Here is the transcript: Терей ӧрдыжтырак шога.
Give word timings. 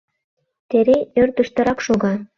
Терей 0.69 1.03
ӧрдыжтырак 1.21 1.77
шога. 1.85 2.13